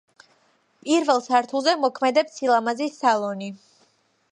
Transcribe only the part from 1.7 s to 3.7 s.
მოქმედებს სილამაზის სალონი.